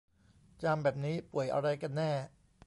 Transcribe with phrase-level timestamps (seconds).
[0.61, 2.11] จามแบบนี้ป่วยอะไรกันแน่